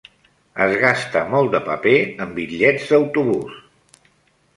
[0.65, 1.93] Es gasta molt de paper
[2.25, 3.61] en bitllets d'autobús.